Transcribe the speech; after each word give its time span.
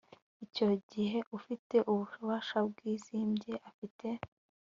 Icyo 0.45 0.67
gihe 0.91 1.19
ufite 1.37 1.75
ububasha 1.91 2.57
bwizimbye 2.69 3.53
afite 3.69 4.07